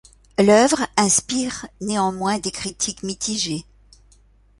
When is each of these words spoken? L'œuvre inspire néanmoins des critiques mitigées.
L'œuvre 0.39 0.87
inspire 0.97 1.67
néanmoins 1.79 2.39
des 2.39 2.49
critiques 2.49 3.03
mitigées. 3.03 3.65